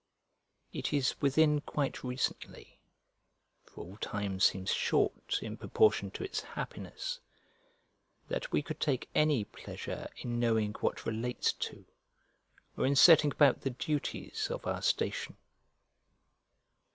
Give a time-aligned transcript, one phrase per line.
[0.73, 2.79] It is within quite recently
[3.65, 7.19] (for all time seems short in proportion to its happiness)
[8.27, 11.85] that we could take any pleasure in knowing what relates to
[12.75, 15.37] or in setting about the duties of our station.